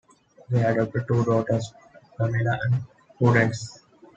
[0.49, 1.71] They adopted two daughters,
[2.17, 2.81] Pamela and
[3.19, 3.81] Prudence.